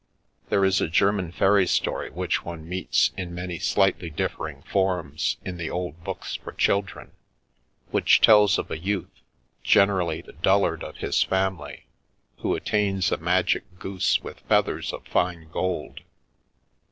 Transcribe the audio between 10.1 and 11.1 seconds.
the dullarc